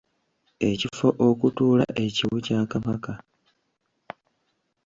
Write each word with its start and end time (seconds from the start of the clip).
Ekifo 0.69 1.07
okutuula 1.27 1.85
ekiwu 2.03 2.37
kya 2.45 2.59
Kabaka. 2.71 3.13